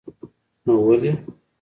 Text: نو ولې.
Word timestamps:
نو 0.65 0.73
ولې. 0.85 1.11